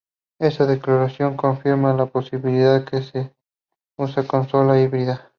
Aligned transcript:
Esta 0.39 0.65
declaración 0.65 1.37
confirma 1.37 1.93
la 1.93 2.07
posibilidad 2.07 2.79
de 2.79 2.85
que 2.85 3.03
sea 3.03 3.31
una 3.99 4.25
consola 4.27 4.81
híbrida. 4.81 5.29